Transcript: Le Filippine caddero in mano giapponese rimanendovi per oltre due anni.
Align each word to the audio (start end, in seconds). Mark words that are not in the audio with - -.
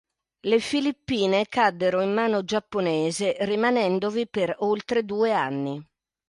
Le 0.47 0.59
Filippine 0.59 1.45
caddero 1.47 2.01
in 2.01 2.11
mano 2.11 2.43
giapponese 2.43 3.35
rimanendovi 3.41 4.27
per 4.27 4.55
oltre 4.61 5.05
due 5.05 5.31
anni. 5.31 5.79